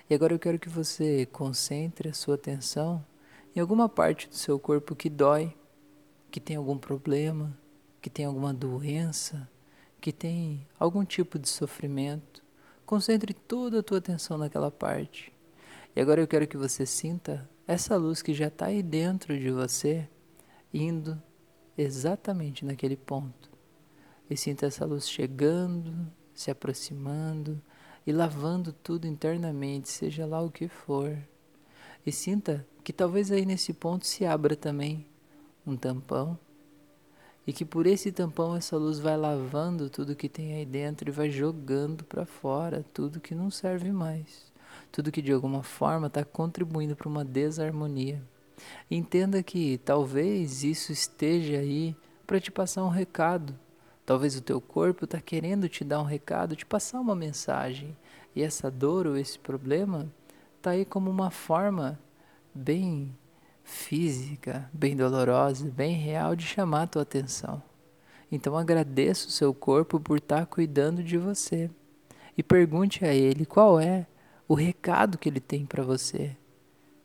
E 0.09 0.15
agora 0.15 0.33
eu 0.33 0.39
quero 0.39 0.59
que 0.59 0.69
você 0.69 1.27
concentre 1.27 2.09
a 2.09 2.15
sua 2.15 2.37
atenção 2.37 3.05
em 3.55 3.61
alguma 3.61 3.89
parte 3.89 4.29
do 4.29 4.35
seu 4.35 4.59
corpo 4.59 4.97
que 4.97 5.11
dói, 5.11 5.55
que 6.31 6.41
tem 6.41 6.57
algum 6.57 6.79
problema, 6.79 7.57
que 8.01 8.09
tem 8.09 8.25
alguma 8.25 8.55
doença, 8.55 9.49
que 10.01 10.13
tem 10.13 10.67
algum 10.79 11.05
tipo 11.05 11.39
de 11.39 11.49
sofrimento. 11.49 12.43
Concentre 12.87 13.35
toda 13.35 13.81
a 13.81 13.83
tua 13.83 13.99
atenção 13.99 14.39
naquela 14.39 14.71
parte. 14.71 15.33
E 15.95 16.01
agora 16.01 16.21
eu 16.21 16.29
quero 16.29 16.47
que 16.47 16.57
você 16.57 16.87
sinta 16.87 17.49
essa 17.67 17.97
luz 17.97 18.23
que 18.23 18.33
já 18.33 18.47
está 18.47 18.67
aí 18.67 18.83
dentro 18.83 19.39
de 19.39 19.51
você, 19.51 20.09
indo 20.73 21.21
exatamente 21.77 22.65
naquele 22.65 22.97
ponto. 22.97 23.51
E 24.31 24.37
sinta 24.37 24.65
essa 24.65 24.87
luz 24.87 25.09
chegando, 25.09 26.11
se 26.35 26.51
aproximando, 26.51 27.61
e 28.09 28.13
lavando 28.13 28.73
tudo 28.73 29.07
internamente, 29.07 29.91
seja 29.91 30.25
lá 30.25 30.41
o 30.41 30.51
que 30.51 30.67
for. 30.67 31.15
E 32.07 32.11
sinta 32.11 32.67
que 32.83 32.91
talvez 32.91 33.31
aí 33.31 33.45
nesse 33.45 33.75
ponto 33.75 34.07
se 34.07 34.25
abra 34.25 34.57
também 34.57 35.07
um 35.67 35.77
tampão 35.77 36.39
e 37.47 37.53
que 37.53 37.67
por 37.67 37.87
esse 37.87 38.11
tampão 38.11 38.57
essa 38.57 38.79
luz 38.79 38.99
vai 38.99 39.15
lavando 39.15 39.91
tudo 39.91 40.17
que 40.17 40.27
tem 40.27 40.55
aí 40.55 40.65
dentro 40.65 41.11
e 41.11 41.13
vai 41.13 41.29
jogando 41.29 42.03
para 42.03 42.25
fora 42.25 42.83
tudo 42.95 43.21
que 43.21 43.35
não 43.35 43.51
serve 43.51 43.93
mais, 43.93 44.51
tudo 44.91 45.13
que 45.13 45.21
de 45.21 45.31
alguma 45.31 45.63
forma 45.63 46.07
está 46.07 46.25
contribuindo 46.25 46.97
para 46.97 47.11
uma 47.11 47.27
desarmonia. 47.27 48.23
Entenda 48.91 49.43
que 49.43 49.77
talvez 49.85 50.65
isso 50.65 50.93
esteja 50.93 51.59
aí 51.59 51.95
para 52.27 52.41
te 52.41 52.51
passar 52.51 52.85
um 52.85 52.89
recado 52.89 53.55
Talvez 54.09 54.37
o 54.37 54.41
teu 54.41 54.59
corpo 54.59 55.05
está 55.05 55.21
querendo 55.21 55.69
te 55.69 55.85
dar 55.85 56.01
um 56.01 56.05
recado, 56.05 56.57
te 56.57 56.65
passar 56.65 56.99
uma 56.99 57.15
mensagem. 57.15 57.95
E 58.35 58.43
essa 58.43 58.71
dor 58.71 59.07
ou 59.07 59.19
esse 59.19 59.39
problema 59.39 60.11
está 60.57 60.71
aí 60.71 60.87
como 60.87 61.11
uma 61.11 61.31
forma 61.31 62.01
bem 62.55 63.15
física, 63.63 64.71
bem 64.73 64.97
dolorosa, 64.97 65.71
bem 65.71 65.95
real 65.95 66.35
de 66.35 66.47
chamar 66.47 66.85
a 66.85 66.87
tua 66.87 67.03
atenção. 67.03 67.63
Então 68.33 68.57
agradeça 68.57 69.29
o 69.29 69.31
seu 69.31 69.53
corpo 69.53 70.01
por 70.01 70.17
estar 70.17 70.41
tá 70.41 70.47
cuidando 70.47 71.05
de 71.05 71.19
você. 71.19 71.71
E 72.35 72.43
pergunte 72.43 73.05
a 73.05 73.13
ele 73.13 73.45
qual 73.45 73.79
é 73.79 74.07
o 74.49 74.55
recado 74.55 75.19
que 75.19 75.29
ele 75.29 75.39
tem 75.39 75.67
para 75.67 75.83
você. 75.83 76.35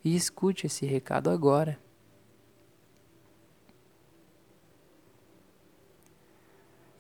E 0.06 0.16
escute 0.16 0.68
esse 0.68 0.86
recado 0.86 1.30
agora. 1.30 1.78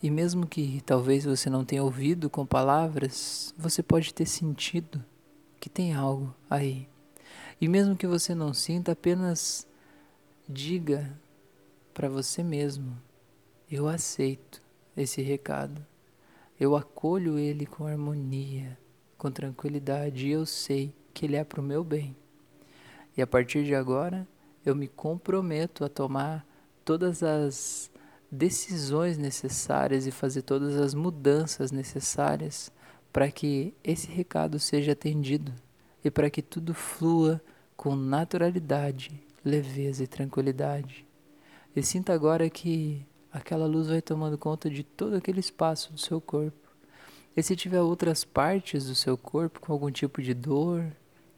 E 0.04 0.12
mesmo 0.12 0.46
que 0.46 0.82
talvez 0.86 1.24
você 1.24 1.50
não 1.50 1.64
tenha 1.64 1.82
ouvido 1.82 2.30
com 2.30 2.46
palavras, 2.46 3.56
você 3.58 3.82
pode 3.82 4.14
ter 4.14 4.26
sentido 4.26 5.02
que 5.62 5.70
tem 5.70 5.94
algo 5.94 6.36
aí. 6.50 6.90
E 7.62 7.70
mesmo 7.70 7.96
que 7.96 8.06
você 8.06 8.36
não 8.36 8.54
sinta, 8.54 8.92
apenas 8.92 9.66
diga 10.46 11.18
para 11.94 12.10
você 12.10 12.44
mesmo: 12.44 12.98
eu 13.72 13.88
aceito 13.88 14.62
esse 14.98 15.22
recado. 15.22 15.86
Eu 16.60 16.76
acolho 16.76 17.40
ele 17.40 17.66
com 17.66 17.88
harmonia, 17.88 18.78
com 19.18 19.32
tranquilidade, 19.32 20.28
e 20.28 20.32
eu 20.32 20.46
sei 20.46 20.94
que 21.14 21.26
ele 21.26 21.38
é 21.38 21.46
para 21.46 21.62
o 21.62 21.64
meu 21.64 21.82
bem. 21.82 22.14
E 23.16 23.22
a 23.22 23.28
partir 23.28 23.64
de 23.64 23.74
agora, 23.74 24.28
eu 24.66 24.76
me 24.76 24.90
comprometo 24.90 25.86
a 25.86 25.88
tomar 25.88 26.46
todas 26.84 27.24
as 27.24 27.90
decisões 28.34 29.16
necessárias 29.16 30.08
e 30.08 30.12
fazer 30.12 30.42
todas 30.42 30.76
as 30.76 30.96
mudanças 30.96 31.72
necessárias 31.72 32.72
para 33.12 33.30
que 33.30 33.76
esse 33.84 34.08
recado 34.08 34.58
seja 34.60 34.94
atendido 34.94 35.54
e 36.04 36.10
para 36.10 36.32
que 36.32 36.42
tudo 36.42 36.74
flua 36.74 37.40
com 37.78 37.96
naturalidade, 37.96 39.24
leveza 39.46 40.04
e 40.04 40.08
tranquilidade. 40.08 41.06
E 41.76 41.84
sinta 41.84 42.12
agora 42.12 42.50
que 42.50 43.06
aquela 43.32 43.68
luz 43.68 43.88
vai 43.88 44.02
tomando 44.02 44.38
conta 44.38 44.68
de 44.68 44.84
todo 44.84 45.16
aquele 45.16 45.40
espaço 45.40 45.94
do 45.94 46.00
seu 46.00 46.20
corpo. 46.20 46.58
E 47.38 47.44
se 47.44 47.56
tiver 47.56 47.82
outras 47.82 48.26
partes 48.26 48.88
do 48.88 48.96
seu 48.96 49.16
corpo 49.16 49.60
com 49.60 49.72
algum 49.72 49.92
tipo 49.92 50.22
de 50.24 50.34
dor, 50.34 50.92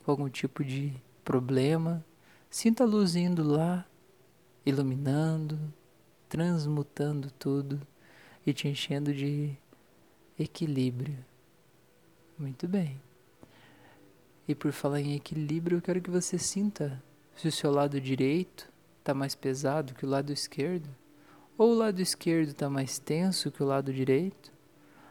com 0.05 0.11
algum 0.11 0.29
tipo 0.29 0.63
de 0.63 0.93
problema, 1.25 2.05
sinta 2.49 2.85
a 2.85 2.87
luz 2.87 3.17
indo 3.17 3.43
lá 3.43 3.85
iluminando, 4.65 5.59
transmutando 6.35 7.31
tudo 7.31 7.79
e 8.45 8.51
te 8.51 8.67
enchendo 8.67 9.13
de 9.13 9.55
equilíbrio. 10.37 11.17
Muito 12.37 12.67
bem. 12.67 13.01
E 14.45 14.53
por 14.53 14.73
falar 14.73 14.99
em 14.99 15.15
equilíbrio, 15.15 15.77
eu 15.77 15.81
quero 15.81 16.01
que 16.01 16.11
você 16.11 16.37
sinta 16.37 17.01
se 17.37 17.47
o 17.47 17.51
seu 17.53 17.71
lado 17.71 18.01
direito 18.01 18.69
está 18.99 19.13
mais 19.13 19.33
pesado 19.33 19.93
que 19.93 20.05
o 20.05 20.09
lado 20.09 20.33
esquerdo, 20.33 20.89
ou 21.57 21.71
o 21.71 21.73
lado 21.73 22.01
esquerdo 22.01 22.49
está 22.49 22.69
mais 22.69 22.99
tenso 22.99 23.49
que 23.49 23.63
o 23.63 23.65
lado 23.65 23.93
direito. 23.93 24.51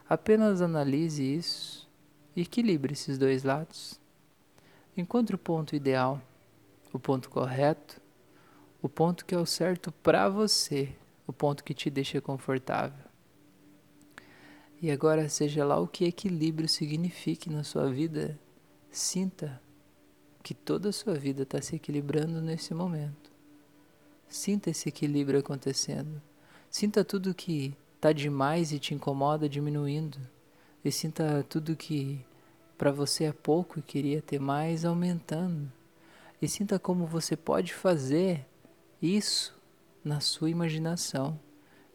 Apenas 0.06 0.60
analise 0.60 1.22
isso 1.22 1.88
e 2.36 2.42
equilibre 2.42 2.92
esses 2.92 3.16
dois 3.16 3.44
lados. 3.44 3.98
Encontre 4.94 5.34
o 5.34 5.38
ponto 5.38 5.74
ideal, 5.74 6.20
o 6.92 6.98
ponto 6.98 7.30
correto, 7.30 7.98
o 8.82 8.90
ponto 8.90 9.24
que 9.24 9.34
é 9.34 9.38
o 9.38 9.46
certo 9.46 9.90
para 9.90 10.28
você, 10.28 10.94
o 11.26 11.32
ponto 11.32 11.64
que 11.64 11.74
te 11.74 11.90
deixa 11.90 12.20
confortável. 12.20 13.04
E 14.80 14.90
agora, 14.90 15.28
seja 15.28 15.64
lá 15.64 15.80
o 15.80 15.88
que 15.88 16.04
equilíbrio 16.04 16.68
signifique 16.68 17.48
na 17.48 17.64
sua 17.64 17.90
vida, 17.90 18.38
sinta 18.90 19.60
que 20.42 20.52
toda 20.52 20.90
a 20.90 20.92
sua 20.92 21.14
vida 21.14 21.42
está 21.42 21.60
se 21.62 21.76
equilibrando 21.76 22.40
nesse 22.42 22.74
momento. 22.74 23.32
Sinta 24.28 24.68
esse 24.68 24.88
equilíbrio 24.88 25.40
acontecendo. 25.40 26.20
Sinta 26.68 27.04
tudo 27.04 27.34
que 27.34 27.74
está 27.94 28.12
demais 28.12 28.72
e 28.72 28.78
te 28.78 28.94
incomoda 28.94 29.48
diminuindo. 29.48 30.18
E 30.84 30.92
sinta 30.92 31.42
tudo 31.48 31.74
que 31.74 32.22
para 32.76 32.90
você 32.90 33.24
é 33.24 33.32
pouco 33.32 33.78
e 33.78 33.82
queria 33.82 34.20
ter 34.20 34.38
mais, 34.38 34.84
aumentando. 34.84 35.72
E 36.42 36.48
sinta 36.48 36.78
como 36.78 37.06
você 37.06 37.36
pode 37.36 37.72
fazer 37.72 38.44
isso 39.00 39.54
na 40.04 40.20
sua 40.20 40.50
imaginação. 40.50 41.40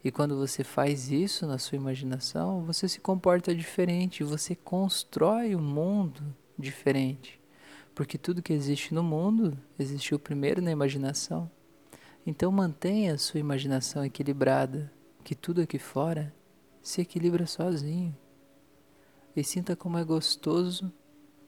E 0.02 0.10
quando 0.10 0.36
você 0.36 0.64
faz 0.64 1.10
isso 1.10 1.46
na 1.46 1.58
sua 1.58 1.76
imaginação, 1.76 2.64
você 2.64 2.88
se 2.88 3.00
comporta 3.00 3.54
diferente, 3.54 4.24
você 4.24 4.54
constrói 4.54 5.54
um 5.54 5.62
mundo 5.62 6.34
diferente. 6.58 7.38
Porque 7.94 8.18
tudo 8.18 8.42
que 8.42 8.52
existe 8.52 8.92
no 8.94 9.02
mundo 9.02 9.56
existiu 9.78 10.18
primeiro 10.18 10.60
na 10.60 10.70
imaginação. 10.70 11.50
Então 12.26 12.50
mantenha 12.50 13.14
a 13.14 13.18
sua 13.18 13.40
imaginação 13.40 14.04
equilibrada, 14.04 14.92
que 15.22 15.34
tudo 15.34 15.60
aqui 15.60 15.78
fora 15.78 16.34
se 16.82 17.00
equilibra 17.00 17.46
sozinho 17.46 18.16
e 19.36 19.44
sinta 19.44 19.76
como 19.76 19.98
é 19.98 20.04
gostoso 20.04 20.92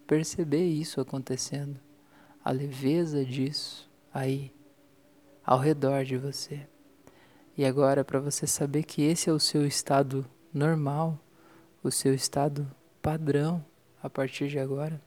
perceber 0.07 0.67
isso 0.67 1.01
acontecendo, 1.01 1.81
a 2.45 2.51
leveza 2.51 3.25
disso 3.25 3.91
aí, 4.13 4.53
ao 5.45 5.59
redor 5.59 6.05
de 6.05 6.17
você. 6.17 6.67
E 7.57 7.65
agora, 7.65 8.05
para 8.05 8.21
você 8.21 8.47
saber 8.47 8.85
que 8.85 9.03
esse 9.03 9.29
é 9.29 9.33
o 9.33 9.41
seu 9.41 9.67
estado 9.67 10.25
normal, 10.53 11.19
o 11.83 11.91
seu 11.91 12.15
estado 12.15 12.71
padrão 13.01 13.65
a 14.03 14.09
partir 14.09 14.49
de 14.49 14.59
agora, 14.59 15.01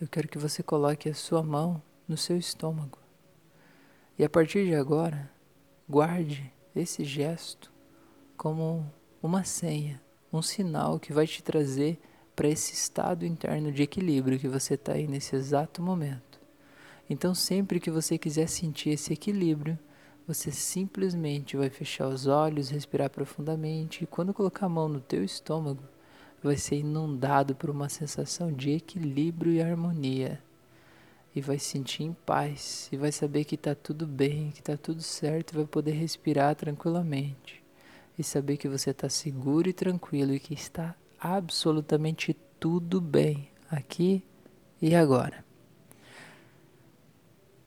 eu 0.00 0.06
quero 0.06 0.28
que 0.28 0.38
você 0.38 0.62
coloque 0.62 1.08
a 1.08 1.14
sua 1.14 1.42
mão 1.42 1.82
no 2.06 2.16
seu 2.16 2.36
estômago. 2.36 2.98
E 4.18 4.24
a 4.24 4.28
partir 4.28 4.66
de 4.66 4.74
agora, 4.74 5.30
guarde 5.88 6.52
esse 6.74 7.04
gesto 7.04 7.72
como 8.36 8.90
uma 9.22 9.44
senha 9.44 10.00
um 10.32 10.42
sinal 10.42 10.98
que 10.98 11.12
vai 11.12 11.26
te 11.26 11.42
trazer 11.42 11.98
para 12.34 12.48
esse 12.48 12.74
estado 12.74 13.24
interno 13.24 13.72
de 13.72 13.82
equilíbrio 13.82 14.38
que 14.38 14.48
você 14.48 14.74
está 14.74 14.92
aí 14.92 15.06
nesse 15.06 15.34
exato 15.34 15.80
momento. 15.80 16.35
Então, 17.08 17.34
sempre 17.34 17.78
que 17.78 17.90
você 17.90 18.18
quiser 18.18 18.48
sentir 18.48 18.90
esse 18.90 19.12
equilíbrio, 19.12 19.78
você 20.26 20.50
simplesmente 20.50 21.56
vai 21.56 21.70
fechar 21.70 22.08
os 22.08 22.26
olhos, 22.26 22.68
respirar 22.68 23.08
profundamente 23.08 24.02
e 24.02 24.06
quando 24.06 24.34
colocar 24.34 24.66
a 24.66 24.68
mão 24.68 24.88
no 24.88 25.00
teu 25.00 25.22
estômago, 25.22 25.82
vai 26.42 26.56
ser 26.56 26.76
inundado 26.76 27.54
por 27.54 27.70
uma 27.70 27.88
sensação 27.88 28.52
de 28.52 28.72
equilíbrio 28.72 29.52
e 29.52 29.62
harmonia. 29.62 30.42
E 31.34 31.40
vai 31.40 31.58
se 31.58 31.66
sentir 31.66 32.02
em 32.02 32.12
paz 32.12 32.88
e 32.90 32.96
vai 32.96 33.12
saber 33.12 33.44
que 33.44 33.54
está 33.54 33.74
tudo 33.74 34.06
bem, 34.06 34.50
que 34.50 34.60
está 34.60 34.76
tudo 34.76 35.02
certo 35.02 35.52
e 35.52 35.56
vai 35.56 35.66
poder 35.66 35.92
respirar 35.92 36.56
tranquilamente 36.56 37.62
e 38.18 38.24
saber 38.24 38.56
que 38.56 38.68
você 38.68 38.90
está 38.90 39.08
seguro 39.08 39.68
e 39.68 39.72
tranquilo 39.72 40.34
e 40.34 40.40
que 40.40 40.54
está 40.54 40.96
absolutamente 41.20 42.34
tudo 42.58 43.00
bem 43.00 43.50
aqui 43.70 44.24
e 44.80 44.94
agora. 44.94 45.45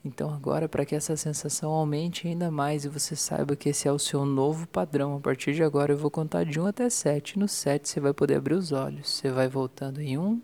Então, 0.10 0.34
agora, 0.34 0.68
para 0.68 0.84
que 0.86 0.96
essa 0.96 1.16
sensação 1.16 1.70
aumente 1.70 2.28
ainda 2.28 2.50
mais 2.50 2.84
e 2.84 2.90
você 2.90 3.16
saiba 3.16 3.56
que 3.56 3.70
esse 3.70 3.88
é 3.88 3.92
o 3.92 4.00
seu 4.00 4.26
novo 4.26 4.68
padrão, 4.68 5.16
a 5.16 5.20
partir 5.20 5.54
de 5.54 5.64
agora 5.64 5.94
eu 5.94 5.98
vou 5.98 6.10
contar 6.10 6.46
de 6.46 6.60
1 6.60 6.66
até 6.66 6.90
7. 6.90 7.38
No 7.38 7.48
7 7.48 7.88
você 7.88 8.00
vai 8.00 8.12
poder 8.12 8.38
abrir 8.38 8.56
os 8.56 8.72
olhos. 8.72 9.08
Você 9.08 9.30
vai 9.30 9.48
voltando 9.48 10.02
em 10.02 10.18
1, 10.18 10.42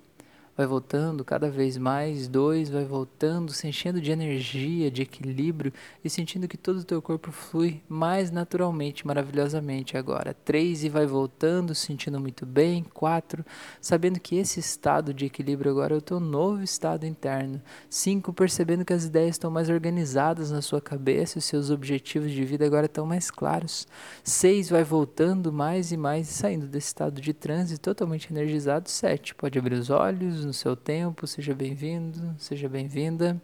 vai 0.56 0.66
voltando 0.66 1.26
cada 1.26 1.50
vez 1.50 1.78
mais, 1.78 2.28
dois, 2.28 2.70
vai 2.70 2.86
voltando, 2.86 3.52
se 3.52 3.68
enchendo 3.68 4.00
de 4.00 4.12
energia, 4.12 4.90
de 4.90 5.02
equilíbrio 5.02 5.74
e 6.04 6.10
sentindo 6.10 6.48
que 6.48 6.58
todo 6.58 6.80
o 6.80 6.84
teu 6.84 7.02
corpo 7.02 7.32
flui 7.32 7.82
mais 7.90 8.32
naturalmente, 8.32 9.06
maravilhosamente 9.06 9.98
agora. 9.98 10.34
Três 10.34 10.84
e 10.84 10.90
vai 10.90 11.06
voltando, 11.06 11.76
sentindo 11.76 12.20
muito 12.20 12.46
bem. 12.46 12.86
Quatro, 12.94 13.46
sabendo 13.82 14.20
que 14.20 14.38
esse 14.38 14.60
estado 14.60 15.14
de 15.14 15.26
equilíbrio 15.26 15.72
agora 15.72 15.94
é 15.94 15.98
o 15.98 16.02
teu 16.02 16.20
novo 16.20 16.64
estado 16.64 17.06
interno. 17.06 17.62
Cinco, 17.90 18.32
percebendo 18.32 18.86
que 18.86 18.94
as 18.94 19.06
ideias 19.06 19.36
estão 19.36 19.52
mais 19.52 19.70
organizadas 19.70 20.52
na 20.52 20.62
sua 20.62 20.80
cabeça, 20.80 21.40
os 21.40 21.46
seus 21.46 21.70
objetivos 21.70 22.32
de 22.32 22.46
vida 22.46 22.66
agora 22.66 22.86
estão 22.86 23.06
mais 23.06 23.30
claros. 23.30 23.88
Seis, 24.24 24.70
vai 24.70 24.84
voltando 24.84 25.52
mais 25.52 25.92
e 25.92 25.98
mais 25.98 26.30
e 26.30 26.34
saindo 26.34 26.66
desse 26.66 26.88
estado 26.88 27.20
de 27.20 27.34
transe 27.34 27.78
totalmente 27.78 28.32
energizado. 28.32 28.90
Sete, 28.90 29.36
pode 29.36 29.60
abrir 29.60 29.76
os 29.76 29.90
olhos 29.90 30.45
no 30.46 30.54
seu 30.54 30.76
tempo. 30.76 31.28
Seja 31.28 31.54
bem-vindo, 31.54 32.36
seja 32.38 32.70
bem-vinda. 32.70 33.42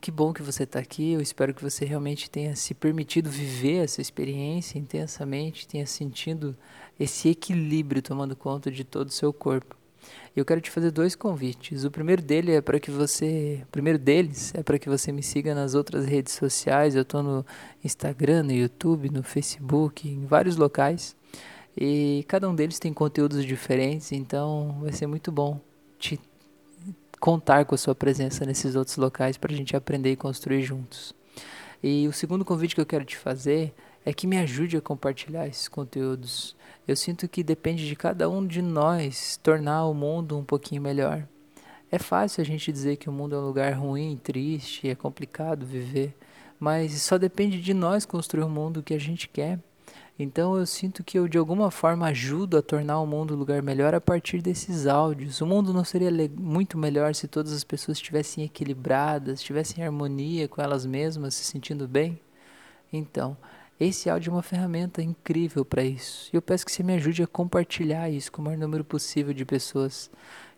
Que 0.00 0.10
bom 0.10 0.32
que 0.32 0.42
você 0.42 0.62
está 0.62 0.78
aqui. 0.78 1.12
Eu 1.12 1.20
espero 1.20 1.52
que 1.52 1.62
você 1.62 1.84
realmente 1.84 2.30
tenha 2.30 2.54
se 2.56 2.72
permitido 2.72 3.28
viver 3.28 3.84
essa 3.84 4.00
experiência 4.00 4.78
intensamente, 4.78 5.66
tenha 5.66 5.86
sentido 5.86 6.56
esse 6.98 7.28
equilíbrio 7.28 8.00
tomando 8.00 8.36
conta 8.36 8.70
de 8.70 8.84
todo 8.84 9.08
o 9.08 9.12
seu 9.12 9.32
corpo. 9.32 9.76
Eu 10.34 10.44
quero 10.44 10.60
te 10.60 10.70
fazer 10.70 10.92
dois 10.92 11.16
convites. 11.16 11.84
O 11.84 11.90
primeiro 11.90 12.22
dele 12.22 12.52
é 12.52 12.60
para 12.60 12.78
que 12.78 12.90
você, 12.90 13.60
o 13.64 13.70
primeiro 13.72 13.98
deles 13.98 14.54
é 14.54 14.62
para 14.62 14.78
que 14.78 14.88
você 14.88 15.10
me 15.10 15.22
siga 15.22 15.54
nas 15.54 15.74
outras 15.74 16.06
redes 16.06 16.34
sociais. 16.34 16.94
Eu 16.94 17.02
estou 17.02 17.22
no 17.22 17.44
Instagram, 17.84 18.44
no 18.44 18.52
YouTube, 18.52 19.10
no 19.10 19.22
Facebook, 19.22 20.08
em 20.08 20.24
vários 20.24 20.56
locais. 20.56 21.17
E 21.76 22.24
cada 22.28 22.48
um 22.48 22.54
deles 22.54 22.78
tem 22.78 22.92
conteúdos 22.92 23.44
diferentes, 23.44 24.12
então 24.12 24.78
vai 24.80 24.92
ser 24.92 25.06
muito 25.06 25.30
bom 25.30 25.60
te 25.98 26.18
contar 27.20 27.64
com 27.64 27.74
a 27.74 27.78
sua 27.78 27.94
presença 27.94 28.44
nesses 28.44 28.74
outros 28.74 28.96
locais 28.96 29.36
para 29.36 29.52
a 29.52 29.56
gente 29.56 29.76
aprender 29.76 30.12
e 30.12 30.16
construir 30.16 30.62
juntos. 30.62 31.14
E 31.82 32.08
o 32.08 32.12
segundo 32.12 32.44
convite 32.44 32.74
que 32.74 32.80
eu 32.80 32.86
quero 32.86 33.04
te 33.04 33.16
fazer 33.16 33.74
é 34.04 34.12
que 34.12 34.26
me 34.26 34.38
ajude 34.38 34.76
a 34.76 34.80
compartilhar 34.80 35.46
esses 35.46 35.68
conteúdos. 35.68 36.56
Eu 36.86 36.96
sinto 36.96 37.28
que 37.28 37.42
depende 37.42 37.86
de 37.86 37.94
cada 37.94 38.28
um 38.28 38.46
de 38.46 38.62
nós 38.62 39.38
tornar 39.42 39.84
o 39.86 39.94
mundo 39.94 40.38
um 40.38 40.44
pouquinho 40.44 40.82
melhor. 40.82 41.26
É 41.90 41.98
fácil 41.98 42.42
a 42.42 42.44
gente 42.44 42.72
dizer 42.72 42.96
que 42.96 43.08
o 43.08 43.12
mundo 43.12 43.34
é 43.34 43.38
um 43.38 43.46
lugar 43.46 43.72
ruim, 43.72 44.18
triste, 44.22 44.88
é 44.88 44.94
complicado 44.94 45.64
viver, 45.64 46.14
mas 46.58 47.00
só 47.02 47.16
depende 47.16 47.60
de 47.60 47.72
nós 47.72 48.04
construir 48.04 48.44
o 48.44 48.48
mundo 48.48 48.82
que 48.82 48.94
a 48.94 48.98
gente 48.98 49.28
quer. 49.28 49.58
Então 50.18 50.58
eu 50.58 50.66
sinto 50.66 51.04
que 51.04 51.16
eu 51.16 51.28
de 51.28 51.38
alguma 51.38 51.70
forma 51.70 52.08
ajudo 52.08 52.58
a 52.58 52.62
tornar 52.62 53.00
o 53.00 53.06
mundo 53.06 53.34
um 53.34 53.38
lugar 53.38 53.62
melhor 53.62 53.94
a 53.94 54.00
partir 54.00 54.42
desses 54.42 54.86
áudios. 54.86 55.40
O 55.40 55.46
mundo 55.46 55.72
não 55.72 55.84
seria 55.84 56.10
muito 56.36 56.76
melhor 56.76 57.14
se 57.14 57.28
todas 57.28 57.52
as 57.52 57.62
pessoas 57.62 57.98
estivessem 57.98 58.42
equilibradas, 58.42 59.38
estivessem 59.38 59.82
em 59.82 59.86
harmonia 59.86 60.48
com 60.48 60.60
elas 60.60 60.84
mesmas, 60.84 61.34
se 61.34 61.44
sentindo 61.44 61.86
bem? 61.86 62.20
Então, 62.92 63.36
esse 63.78 64.10
áudio 64.10 64.30
é 64.30 64.32
uma 64.34 64.42
ferramenta 64.42 65.00
incrível 65.00 65.64
para 65.64 65.84
isso. 65.84 66.28
E 66.32 66.36
eu 66.36 66.42
peço 66.42 66.66
que 66.66 66.72
você 66.72 66.82
me 66.82 66.94
ajude 66.94 67.22
a 67.22 67.26
compartilhar 67.28 68.10
isso 68.10 68.32
com 68.32 68.42
o 68.42 68.44
maior 68.44 68.58
número 68.58 68.82
possível 68.82 69.32
de 69.32 69.44
pessoas, 69.44 70.10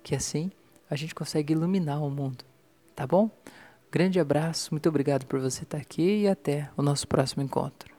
que 0.02 0.14
assim 0.14 0.50
a 0.88 0.96
gente 0.96 1.14
consegue 1.14 1.52
iluminar 1.52 2.02
o 2.02 2.10
mundo. 2.10 2.44
Tá 2.96 3.06
bom? 3.06 3.30
Grande 3.92 4.18
abraço, 4.18 4.72
muito 4.72 4.88
obrigado 4.88 5.26
por 5.26 5.38
você 5.38 5.64
estar 5.64 5.78
aqui 5.78 6.22
e 6.22 6.28
até 6.28 6.70
o 6.76 6.82
nosso 6.82 7.06
próximo 7.06 7.42
encontro. 7.42 7.89